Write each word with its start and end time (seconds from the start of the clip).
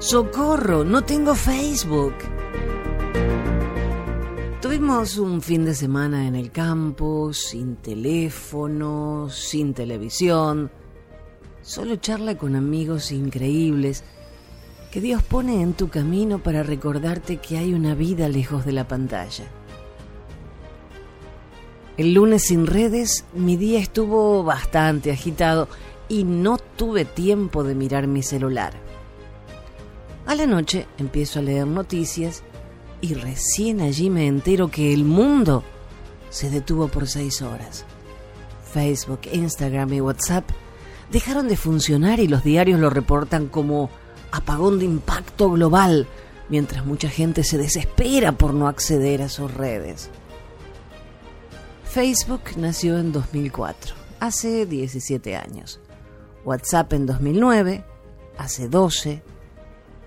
¡Socorro! 0.00 0.84
No 0.84 1.02
tengo 1.02 1.34
Facebook. 1.34 2.14
Tuvimos 4.62 5.18
un 5.18 5.42
fin 5.42 5.64
de 5.64 5.74
semana 5.74 6.28
en 6.28 6.36
el 6.36 6.52
campo, 6.52 7.32
sin 7.32 7.74
teléfono, 7.74 9.28
sin 9.28 9.74
televisión, 9.74 10.70
solo 11.62 11.96
charla 11.96 12.38
con 12.38 12.54
amigos 12.54 13.10
increíbles 13.10 14.04
que 14.92 15.00
Dios 15.00 15.24
pone 15.24 15.62
en 15.62 15.72
tu 15.72 15.88
camino 15.88 16.38
para 16.38 16.62
recordarte 16.62 17.38
que 17.38 17.58
hay 17.58 17.74
una 17.74 17.96
vida 17.96 18.28
lejos 18.28 18.64
de 18.64 18.72
la 18.72 18.86
pantalla. 18.86 19.46
El 21.96 22.14
lunes 22.14 22.44
sin 22.44 22.68
redes 22.68 23.24
mi 23.34 23.56
día 23.56 23.80
estuvo 23.80 24.44
bastante 24.44 25.10
agitado 25.10 25.68
y 26.08 26.22
no 26.22 26.56
tuve 26.56 27.04
tiempo 27.04 27.64
de 27.64 27.74
mirar 27.74 28.06
mi 28.06 28.22
celular. 28.22 28.86
A 30.28 30.34
la 30.34 30.46
noche 30.46 30.86
empiezo 30.98 31.38
a 31.38 31.42
leer 31.42 31.66
noticias 31.66 32.42
y 33.00 33.14
recién 33.14 33.80
allí 33.80 34.10
me 34.10 34.26
entero 34.26 34.70
que 34.70 34.92
el 34.92 35.04
mundo 35.04 35.64
se 36.28 36.50
detuvo 36.50 36.88
por 36.88 37.08
seis 37.08 37.40
horas. 37.40 37.86
Facebook, 38.70 39.20
Instagram 39.32 39.90
y 39.94 40.02
WhatsApp 40.02 40.44
dejaron 41.10 41.48
de 41.48 41.56
funcionar 41.56 42.20
y 42.20 42.28
los 42.28 42.44
diarios 42.44 42.78
lo 42.78 42.90
reportan 42.90 43.48
como 43.48 43.88
apagón 44.30 44.78
de 44.78 44.84
impacto 44.84 45.50
global, 45.50 46.06
mientras 46.50 46.84
mucha 46.84 47.08
gente 47.08 47.42
se 47.42 47.56
desespera 47.56 48.32
por 48.32 48.52
no 48.52 48.68
acceder 48.68 49.22
a 49.22 49.30
sus 49.30 49.54
redes. 49.54 50.10
Facebook 51.84 52.42
nació 52.58 52.98
en 52.98 53.12
2004, 53.12 53.94
hace 54.20 54.66
17 54.66 55.36
años. 55.36 55.80
WhatsApp 56.44 56.92
en 56.92 57.06
2009, 57.06 57.82
hace 58.36 58.68
12. 58.68 59.22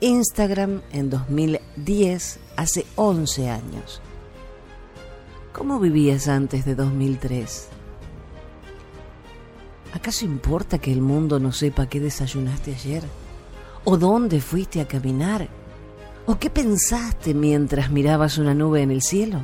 Instagram 0.00 0.82
en 0.92 1.08
2010, 1.08 2.38
hace 2.56 2.84
11 2.96 3.48
años. 3.48 4.02
¿Cómo 5.54 5.80
vivías 5.80 6.28
antes 6.28 6.66
de 6.66 6.74
2003? 6.74 7.68
¿Acaso 9.94 10.26
importa 10.26 10.78
que 10.78 10.92
el 10.92 11.00
mundo 11.00 11.40
no 11.40 11.50
sepa 11.50 11.88
qué 11.88 11.98
desayunaste 11.98 12.74
ayer? 12.74 13.04
¿O 13.84 13.96
dónde 13.96 14.42
fuiste 14.42 14.82
a 14.82 14.88
caminar? 14.88 15.48
¿O 16.26 16.38
qué 16.38 16.50
pensaste 16.50 17.32
mientras 17.32 17.90
mirabas 17.90 18.36
una 18.36 18.52
nube 18.52 18.82
en 18.82 18.90
el 18.90 19.00
cielo? 19.00 19.40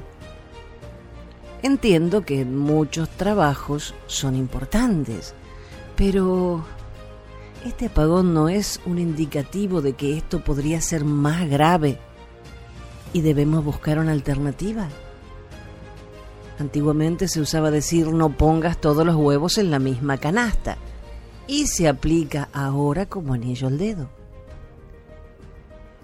Entiendo 1.62 2.26
que 2.26 2.44
muchos 2.44 3.08
trabajos 3.08 3.94
son 4.06 4.36
importantes, 4.36 5.32
pero 5.96 6.62
este 7.64 7.86
apagón 7.86 8.34
no 8.34 8.48
es 8.48 8.80
un 8.86 8.98
indicativo 8.98 9.82
de 9.82 9.92
que 9.92 10.16
esto 10.16 10.42
podría 10.42 10.80
ser 10.80 11.04
más 11.04 11.48
grave 11.48 11.98
y 13.12 13.20
debemos 13.20 13.64
buscar 13.64 13.98
una 13.98 14.12
alternativa. 14.12 14.88
Antiguamente 16.58 17.28
se 17.28 17.40
usaba 17.40 17.70
decir 17.70 18.08
no 18.08 18.36
pongas 18.36 18.80
todos 18.80 19.06
los 19.06 19.16
huevos 19.16 19.58
en 19.58 19.70
la 19.70 19.78
misma 19.78 20.18
canasta 20.18 20.76
y 21.46 21.66
se 21.66 21.88
aplica 21.88 22.48
ahora 22.52 23.06
como 23.06 23.34
anillo 23.34 23.68
al 23.68 23.78
dedo. 23.78 24.08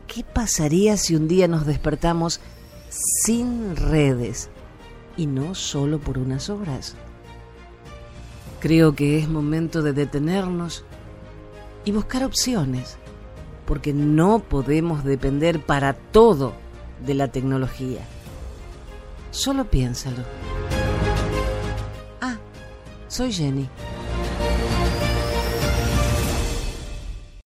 ¿Qué 0.07 0.25
pasaría 0.25 0.97
si 0.97 1.17
un 1.17 1.29
día 1.29 1.49
nos 1.49 1.67
despertamos 1.67 2.41
sin 2.89 3.77
redes 3.77 4.49
y 5.17 5.27
no 5.27 5.55
solo 5.55 5.99
por 5.99 6.19
unas 6.19 6.51
horas? 6.51 6.95
Creo 8.61 8.95
que 8.95 9.19
es 9.19 9.29
momento 9.29 9.83
de 9.83 9.93
detenernos 9.93 10.85
y 11.89 11.91
buscar 11.91 12.23
opciones, 12.23 12.99
porque 13.65 13.95
no 13.95 14.41
podemos 14.41 15.05
depender 15.05 15.59
para 15.59 15.95
todo 15.95 16.53
de 17.07 17.15
la 17.15 17.29
tecnología. 17.29 18.03
Solo 19.31 19.65
piénsalo. 19.65 20.23
Ah, 22.21 22.37
soy 23.09 23.33
Jenny. 23.33 23.71